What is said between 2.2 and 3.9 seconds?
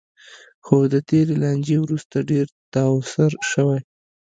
ډېر تاوسر شوی.